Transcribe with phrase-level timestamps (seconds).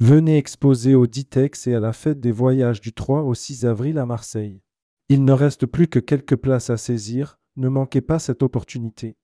[0.00, 3.98] Venez exposer au Ditex et à la fête des voyages du 3 au 6 avril
[3.98, 4.62] à Marseille.
[5.08, 9.16] Il ne reste plus que quelques places à saisir, ne manquez pas cette opportunité.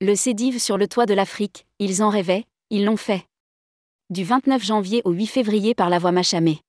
[0.00, 3.24] Le CEDIV sur le toit de l'Afrique, ils en rêvaient, ils l'ont fait.
[4.10, 6.60] Du 29 janvier au 8 février par la voie Machamé.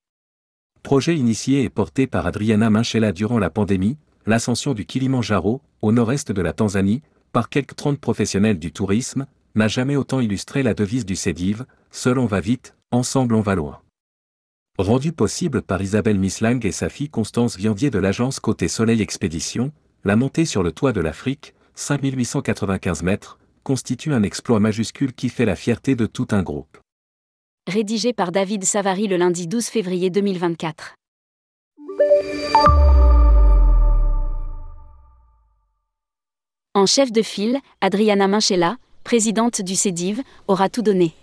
[0.81, 6.31] Projet initié et porté par Adriana Minchela durant la pandémie, l'ascension du Kilimandjaro, au nord-est
[6.31, 7.01] de la Tanzanie,
[7.31, 12.19] par quelques 30 professionnels du tourisme, n'a jamais autant illustré la devise du CEDIV, Seul
[12.19, 13.81] on va vite, ensemble on va loin.
[14.77, 19.71] Rendu possible par Isabelle Mislang et sa fille Constance Viandier de l'agence Côté Soleil Expédition,
[20.03, 25.45] la montée sur le toit de l'Afrique, 5895 mètres, constitue un exploit majuscule qui fait
[25.45, 26.77] la fierté de tout un groupe.
[27.67, 30.95] Rédigé par David Savary le lundi 12 février 2024.
[36.77, 38.75] En chef de file, Adriana Minchella,
[39.05, 41.13] présidente du CEDIV, aura tout donné.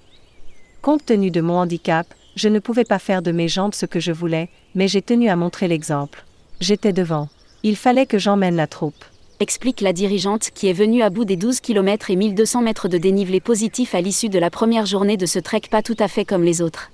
[0.80, 4.00] Compte tenu de mon handicap, je ne pouvais pas faire de mes jambes ce que
[4.00, 6.24] je voulais, mais j'ai tenu à montrer l'exemple.
[6.60, 7.28] J'étais devant.
[7.62, 9.04] Il fallait que j'emmène la troupe.
[9.40, 12.96] Explique la dirigeante qui est venue à bout des 12 km et 1200 mètres de
[12.96, 16.24] dénivelé positif à l'issue de la première journée de ce trek pas tout à fait
[16.24, 16.90] comme les autres.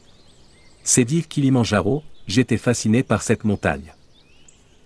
[0.83, 3.95] CEDIV Kilimanjaro, j'étais fasciné par cette montagne.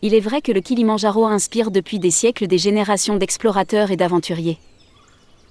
[0.05, 4.58] Il est vrai que le Kilimanjaro inspire depuis des siècles des générations d'explorateurs et d'aventuriers.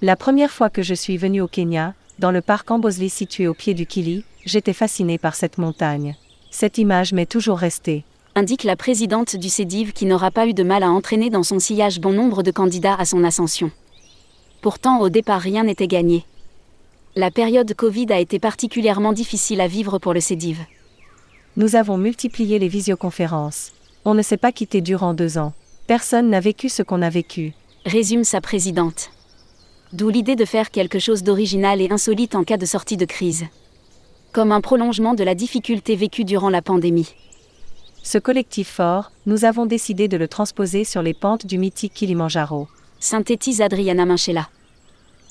[0.02, 3.54] La première fois que je suis venu au Kenya, dans le parc Ambosli situé au
[3.54, 6.16] pied du Kili, j'étais fasciné par cette montagne.
[6.50, 8.04] Cette image m'est toujours restée.
[8.34, 11.58] Indique la présidente du CEDIV qui n'aura pas eu de mal à entraîner dans son
[11.58, 13.70] sillage bon nombre de candidats à son ascension.
[14.60, 16.26] Pourtant, au départ, rien n'était gagné.
[17.16, 20.58] La période Covid a été particulièrement difficile à vivre pour le CEDIV.
[21.56, 23.72] Nous avons multiplié les visioconférences.
[24.04, 25.52] On ne s'est pas quitté durant deux ans.
[25.86, 27.54] Personne n'a vécu ce qu'on a vécu.
[27.86, 29.10] Résume sa présidente.
[29.92, 33.44] D'où l'idée de faire quelque chose d'original et insolite en cas de sortie de crise.
[34.32, 37.14] Comme un prolongement de la difficulté vécue durant la pandémie.
[38.02, 42.66] Ce collectif fort, nous avons décidé de le transposer sur les pentes du mythique Kilimanjaro.
[42.98, 44.48] Synthétise Adriana Minchella.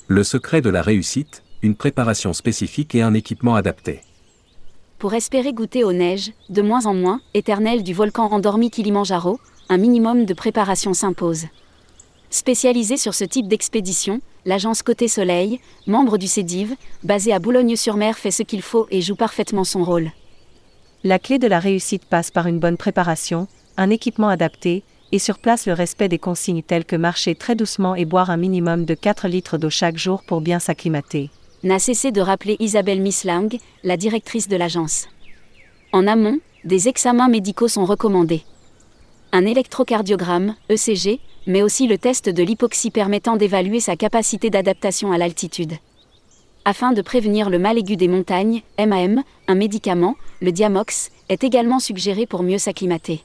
[0.08, 4.00] Le secret de la réussite, une préparation spécifique et un équipement adapté.
[5.02, 9.76] Pour espérer goûter aux neiges, de moins en moins, éternelles du volcan endormi Kilimanjaro, un
[9.76, 11.46] minimum de préparation s'impose.
[12.30, 15.58] Spécialisée sur ce type d'expédition, l'agence Côté Soleil,
[15.88, 20.12] membre du CEDIV, basée à Boulogne-sur-Mer, fait ce qu'il faut et joue parfaitement son rôle.
[21.02, 25.40] La clé de la réussite passe par une bonne préparation, un équipement adapté, et sur
[25.40, 28.94] place le respect des consignes telles que marcher très doucement et boire un minimum de
[28.94, 31.28] 4 litres d'eau chaque jour pour bien s'acclimater
[31.62, 33.48] n'a cessé de rappeler Isabelle Mislang,
[33.84, 35.08] la directrice de l'agence.
[35.92, 38.42] En amont, des examens médicaux sont recommandés.
[39.32, 45.18] Un électrocardiogramme, ECG, mais aussi le test de l'hypoxie permettant d'évaluer sa capacité d'adaptation à
[45.18, 45.74] l'altitude.
[46.64, 51.80] Afin de prévenir le mal aigu des montagnes, MAM, un médicament, le Diamox, est également
[51.80, 53.22] suggéré pour mieux s'acclimater.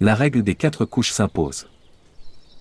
[0.00, 1.66] La règle des quatre couches s'impose.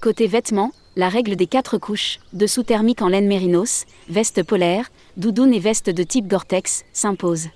[0.01, 5.53] Côté vêtements, la règle des quatre couches, dessous thermique en laine mérinos, veste polaire, doudoune
[5.53, 7.49] et veste de type Gore-Tex, s'impose.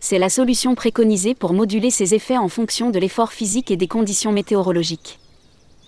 [0.00, 3.86] C'est la solution préconisée pour moduler ses effets en fonction de l'effort physique et des
[3.86, 5.20] conditions météorologiques.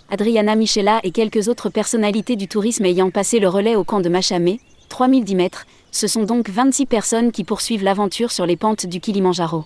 [0.08, 4.08] Adriana Michela et quelques autres personnalités du tourisme ayant passé le relais au camp de
[4.08, 9.00] Machamé, 3010 mètres, ce sont donc 26 personnes qui poursuivent l'aventure sur les pentes du
[9.00, 9.64] Kilimanjaro.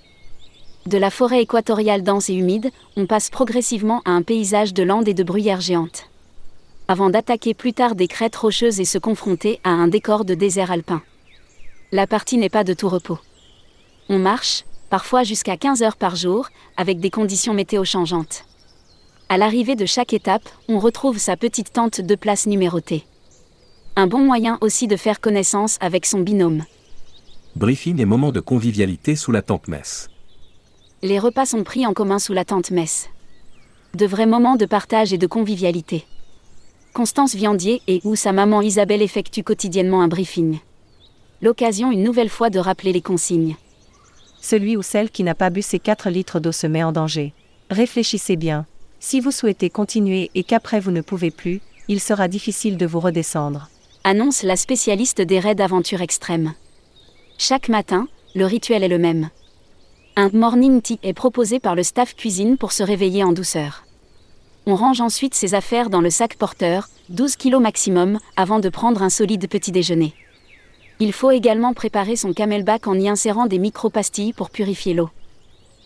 [0.86, 5.08] De la forêt équatoriale dense et humide, on passe progressivement à un paysage de landes
[5.08, 6.08] et de bruyères géantes
[6.92, 10.70] avant d'attaquer plus tard des crêtes rocheuses et se confronter à un décor de désert
[10.70, 11.00] alpin.
[11.90, 13.18] La partie n'est pas de tout repos.
[14.10, 18.44] On marche, parfois jusqu'à 15 heures par jour, avec des conditions météo changeantes.
[19.30, 23.06] À l'arrivée de chaque étape, on retrouve sa petite tente de place numérotée.
[23.96, 26.62] Un bon moyen aussi de faire connaissance avec son binôme.
[27.56, 30.10] Briefing et moments de convivialité sous la tente messe.
[31.00, 33.08] Les repas sont pris en commun sous la tente messe.
[33.94, 36.04] De vrais moments de partage et de convivialité.
[36.92, 40.58] Constance Viandier et où sa maman Isabelle effectuent quotidiennement un briefing.
[41.40, 43.56] L'occasion une nouvelle fois de rappeler les consignes.
[44.42, 47.32] Celui ou celle qui n'a pas bu ses 4 litres d'eau se met en danger.
[47.70, 48.66] Réfléchissez bien.
[49.00, 53.00] Si vous souhaitez continuer et qu'après vous ne pouvez plus, il sera difficile de vous
[53.00, 53.70] redescendre.
[54.04, 56.52] Annonce la spécialiste des raids d'aventure extrême.
[57.38, 59.30] Chaque matin, le rituel est le même.
[60.16, 63.84] Un morning tea est proposé par le staff cuisine pour se réveiller en douceur.
[64.64, 69.02] On range ensuite ses affaires dans le sac porteur, 12 kg maximum, avant de prendre
[69.02, 70.14] un solide petit déjeuner.
[71.00, 75.10] Il faut également préparer son camelback en y insérant des micro-pastilles pour purifier l'eau.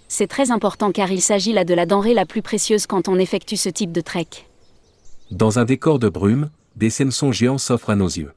[0.09, 3.19] C'est très important car il s'agit là de la denrée la plus précieuse quand on
[3.19, 4.29] effectue ce type de trek.
[5.31, 8.33] Dans un décor de brume, des sons géants s'offrent à nos yeux.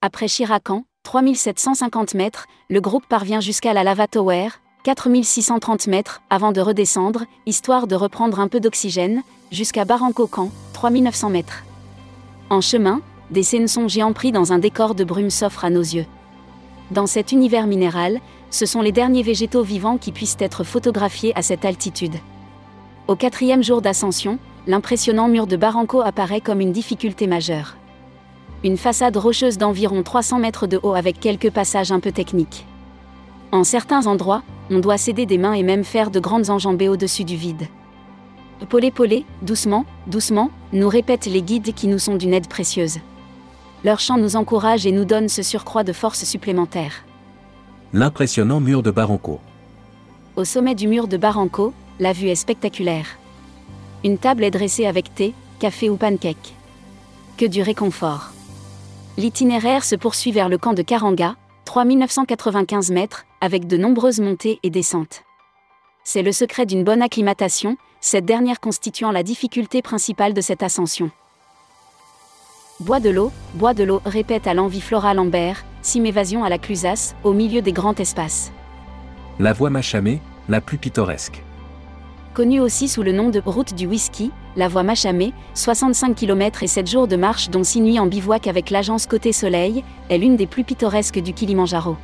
[0.00, 4.48] Après Chiracan, 3750 mètres, le groupe parvient jusqu'à la Lava Tower,
[4.82, 9.22] 4630 mètres, avant de redescendre, histoire de reprendre un peu d'oxygène,
[9.52, 11.64] jusqu'à Barancocan, 3900 mètres.
[12.48, 16.06] En chemin, des sons géants pris dans un décor de brume s'offrent à nos yeux.
[16.90, 21.42] Dans cet univers minéral, ce sont les derniers végétaux vivants qui puissent être photographiés à
[21.42, 22.16] cette altitude.
[23.06, 27.76] Au quatrième jour d'ascension, l'impressionnant mur de Barranco apparaît comme une difficulté majeure.
[28.64, 32.66] Une façade rocheuse d'environ 300 mètres de haut avec quelques passages un peu techniques.
[33.52, 37.24] En certains endroits, on doit céder des mains et même faire de grandes enjambées au-dessus
[37.24, 37.66] du vide.
[38.68, 42.98] Polé polé, doucement, doucement, nous répètent les guides qui nous sont d'une aide précieuse.
[43.82, 47.04] Leur chant nous encourage et nous donne ce surcroît de force supplémentaire.
[47.92, 49.40] L'impressionnant mur de Barranco.
[50.36, 53.06] Au sommet du mur de Barranco, la vue est spectaculaire.
[54.04, 56.54] Une table est dressée avec thé, café ou pancake.
[57.36, 58.30] Que du réconfort.
[59.16, 61.34] L'itinéraire se poursuit vers le camp de Karanga,
[61.64, 65.22] 3995 mètres, avec de nombreuses montées et descentes.
[66.04, 71.10] C'est le secret d'une bonne acclimatation, cette dernière constituant la difficulté principale de cette ascension.
[72.80, 76.58] Bois de l'eau, bois de l'eau, répète à l'envie Flora Lambert, sim évasion à la
[76.58, 78.52] Clusasse, au milieu des grands espaces.
[79.38, 81.42] La voie Machamé, la plus pittoresque.
[82.32, 86.68] Connue aussi sous le nom de route du whisky, la voie Machamé, 65 km et
[86.68, 90.36] 7 jours de marche dont 6 nuits en bivouac avec l'agence Côté Soleil, est l'une
[90.36, 91.96] des plus pittoresques du Kilimanjaro.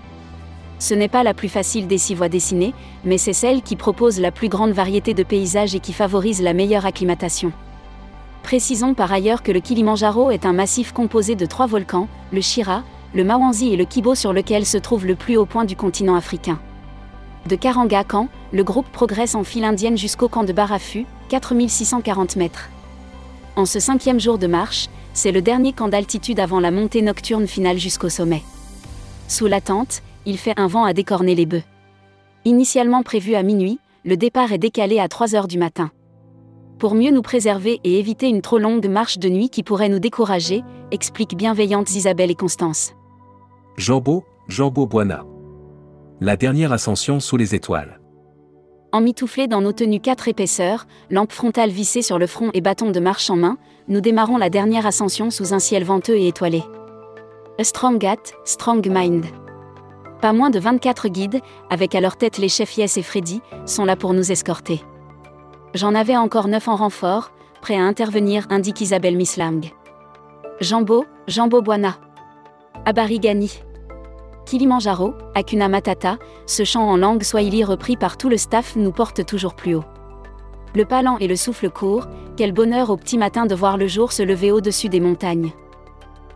[0.78, 2.74] Ce n'est pas la plus facile des six voies dessinées,
[3.04, 6.52] mais c'est celle qui propose la plus grande variété de paysages et qui favorise la
[6.52, 7.52] meilleure acclimatation.
[8.42, 12.84] Précisons par ailleurs que le Kilimanjaro est un massif composé de trois volcans, le Shira,
[13.14, 16.14] le Mawanzi et le Kibo sur lequel se trouve le plus haut point du continent
[16.14, 16.60] africain.
[17.48, 22.68] De Karanga Camp, le groupe progresse en file indienne jusqu'au camp de Barafu, 4640 mètres.
[23.56, 27.46] En ce cinquième jour de marche, c'est le dernier camp d'altitude avant la montée nocturne
[27.46, 28.42] finale jusqu'au sommet.
[29.28, 31.62] Sous la tente, il fait un vent à décorner les bœufs.
[32.44, 35.90] Initialement prévu à minuit, le départ est décalé à 3 heures du matin.
[36.78, 39.98] Pour mieux nous préserver et éviter une trop longue marche de nuit qui pourrait nous
[39.98, 42.92] décourager, expliquent bienveillantes Isabelle et Constance.
[43.76, 45.24] Jambo, Jambo Boina.
[46.20, 48.00] La dernière ascension sous les étoiles.
[48.92, 53.00] Emmitouflés dans nos tenues 4 épaisseurs, lampe frontale vissée sur le front et bâton de
[53.00, 53.58] marche en main,
[53.88, 56.62] nous démarrons la dernière ascension sous un ciel venteux et étoilé.
[57.58, 59.24] A strong hat, strong mind.
[60.20, 61.40] Pas moins de 24 guides,
[61.70, 64.82] avec à leur tête les chefs Yes et Freddy, sont là pour nous escorter.
[65.74, 69.60] J'en avais encore 9 en renfort, prêts à intervenir, indique Isabelle Mislang.
[70.60, 71.96] Jambo, Jambo Boina.
[72.86, 73.60] Abarigani.
[74.46, 79.26] Kilimanjaro, Akuna Matata, ce chant en langue swahili repris par tout le staff nous porte
[79.26, 79.84] toujours plus haut.
[80.74, 84.12] Le palan et le souffle court, quel bonheur au petit matin de voir le jour
[84.12, 85.52] se lever au-dessus des montagnes.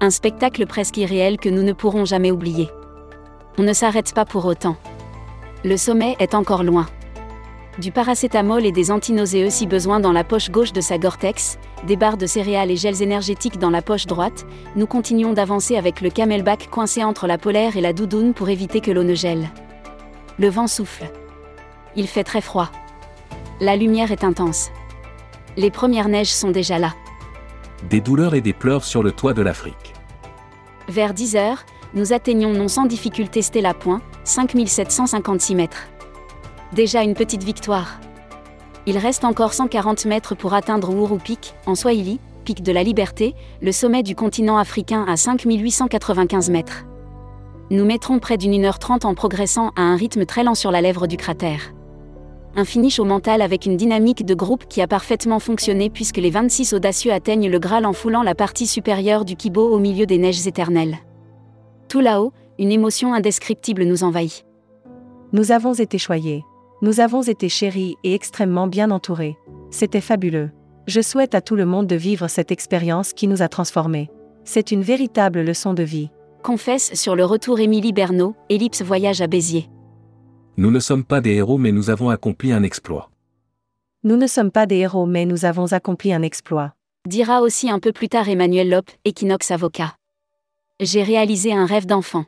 [0.00, 2.68] Un spectacle presque irréel que nous ne pourrons jamais oublier.
[3.58, 4.76] On ne s'arrête pas pour autant.
[5.64, 6.86] Le sommet est encore loin.
[7.78, 11.96] Du paracétamol et des antinauséeux si besoin dans la poche gauche de sa Gore-Tex, des
[11.96, 14.44] barres de céréales et gels énergétiques dans la poche droite,
[14.76, 18.80] nous continuons d'avancer avec le camelback coincé entre la polaire et la doudoune pour éviter
[18.80, 19.48] que l'eau ne gèle.
[20.38, 21.10] Le vent souffle.
[21.96, 22.70] Il fait très froid.
[23.60, 24.70] La lumière est intense.
[25.56, 26.94] Les premières neiges sont déjà là.
[27.88, 29.94] Des douleurs et des pleurs sur le toit de l'Afrique.
[30.88, 35.88] Vers 10 heures, nous atteignons non sans difficulté Stella Point, 5756 mètres.
[36.72, 38.00] Déjà une petite victoire.
[38.86, 43.34] Il reste encore 140 mètres pour atteindre Uhuru Peak, en Swahili, pic de la liberté,
[43.60, 46.84] le sommet du continent africain à 5895 mètres.
[47.70, 50.80] Nous mettrons près d'une heure trente en progressant à un rythme très lent sur la
[50.80, 51.72] lèvre du cratère.
[52.56, 56.30] Un finish au mental avec une dynamique de groupe qui a parfaitement fonctionné puisque les
[56.30, 60.18] 26 audacieux atteignent le Graal en foulant la partie supérieure du Kibo au milieu des
[60.18, 60.98] neiges éternelles.
[61.90, 64.46] Tout là-haut, une émotion indescriptible nous envahit.
[65.32, 66.44] Nous avons été choyés.
[66.82, 69.36] Nous avons été chéris et extrêmement bien entourés.
[69.72, 70.50] C'était fabuleux.
[70.86, 74.08] Je souhaite à tout le monde de vivre cette expérience qui nous a transformés.
[74.44, 76.10] C'est une véritable leçon de vie.
[76.44, 79.68] Confesse sur le retour Émilie Bernot, Ellipse Voyage à Béziers.
[80.58, 83.10] Nous ne sommes pas des héros mais nous avons accompli un exploit.
[84.04, 86.72] Nous ne sommes pas des héros mais nous avons accompli un exploit.
[87.08, 89.96] Dira aussi un peu plus tard Emmanuel Lop, Equinox Avocat.
[90.82, 92.24] J'ai réalisé un rêve d'enfant.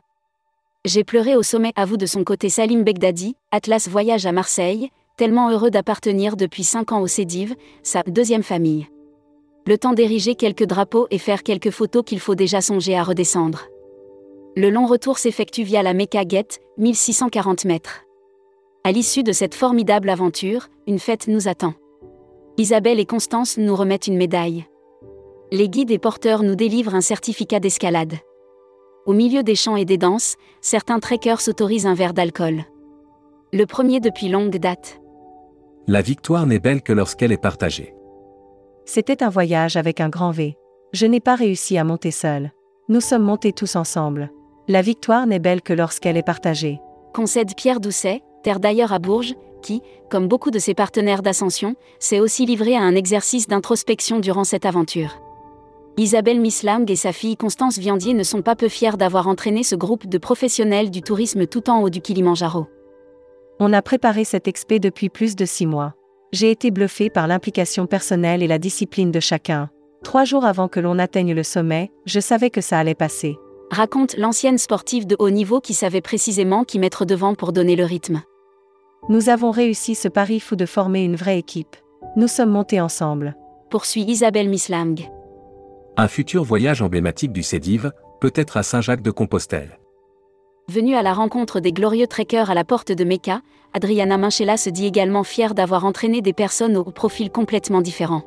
[0.85, 4.91] J'ai pleuré au sommet à vous de son côté Salim Begdadi, Atlas Voyage à Marseille,
[5.17, 8.87] tellement heureux d'appartenir depuis 5 ans au Cédiv, sa deuxième famille.
[9.65, 13.69] Le temps d'ériger quelques drapeaux et faire quelques photos qu'il faut déjà songer à redescendre.
[14.55, 18.03] Le long retour s'effectue via la Mecca Gate, 1640 mètres.
[18.83, 21.73] À l'issue de cette formidable aventure, une fête nous attend.
[22.57, 24.65] Isabelle et Constance nous remettent une médaille.
[25.51, 28.13] Les guides et porteurs nous délivrent un certificat d'escalade.
[29.05, 32.63] Au milieu des chants et des danses, certains trekkers s'autorisent un verre d'alcool.
[33.51, 35.01] Le premier depuis longue date.
[35.87, 37.93] La victoire n'est belle que lorsqu'elle est partagée.
[38.85, 40.55] C'était un voyage avec un grand V.
[40.93, 42.51] Je n'ai pas réussi à monter seul.
[42.87, 44.31] Nous sommes montés tous ensemble.
[44.69, 46.79] La victoire n'est belle que lorsqu'elle est partagée.
[47.13, 52.21] Concède Pierre Doucet, terre d'ailleurs à Bourges, qui, comme beaucoup de ses partenaires d'ascension, s'est
[52.21, 55.19] aussi livré à un exercice d'introspection durant cette aventure.
[55.95, 59.75] Isabelle Mislang et sa fille Constance Viandier ne sont pas peu fiers d'avoir entraîné ce
[59.75, 62.65] groupe de professionnels du tourisme tout en haut du Kilimandjaro.
[63.59, 65.93] On a préparé cet expé depuis plus de six mois.
[66.31, 69.69] J'ai été bluffé par l'implication personnelle et la discipline de chacun.
[70.03, 73.37] Trois jours avant que l'on atteigne le sommet, je savais que ça allait passer.
[73.69, 77.85] Raconte l'ancienne sportive de haut niveau qui savait précisément qui mettre devant pour donner le
[77.85, 78.23] rythme.
[79.09, 81.75] Nous avons réussi ce pari fou de former une vraie équipe.
[82.15, 83.35] Nous sommes montés ensemble.
[83.69, 85.12] Poursuit Isabelle Mislang.
[85.95, 89.77] Un futur voyage emblématique du Cédive, peut-être à Saint-Jacques-de-Compostelle.
[90.67, 93.41] Venue à la rencontre des glorieux trekkers à la porte de Mecca,
[93.73, 98.23] Adriana Minchella se dit également fière d'avoir entraîné des personnes aux profils complètement différents.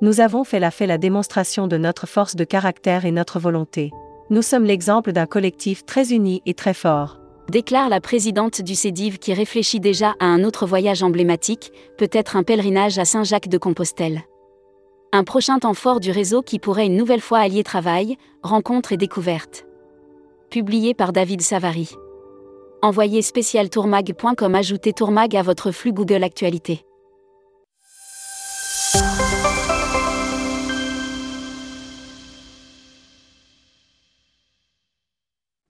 [0.00, 3.92] Nous avons fait la fait la démonstration de notre force de caractère et notre volonté.
[4.30, 7.20] Nous sommes l'exemple d'un collectif très uni et très fort.
[7.48, 12.42] Déclare la présidente du CEDIV qui réfléchit déjà à un autre voyage emblématique, peut-être un
[12.42, 14.22] pèlerinage à Saint-Jacques-de-Compostelle.
[15.14, 18.96] Un prochain temps fort du réseau qui pourrait une nouvelle fois allier travail, rencontres et
[18.96, 19.66] découvertes.
[20.48, 21.90] Publié par David Savary.
[22.80, 26.86] Envoyez spécial tourmag.com Ajoutez tourmag à votre flux Google Actualité.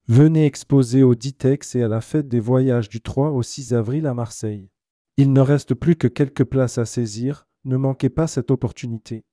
[0.06, 4.06] Venez exposer au Ditex et à la fête des voyages du 3 au 6 avril
[4.06, 4.70] à Marseille.
[5.16, 9.24] Il ne reste plus que quelques places à saisir, ne manquez pas cette opportunité.